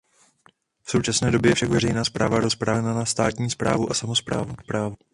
V 0.83 0.91
současné 0.91 1.31
době 1.31 1.51
je 1.51 1.55
však 1.55 1.69
veřejná 1.69 2.03
správa 2.05 2.39
rozdělena 2.39 2.93
na 2.93 3.05
státní 3.05 3.49
správu 3.49 3.91
a 3.91 3.93
samosprávu. 3.93 4.55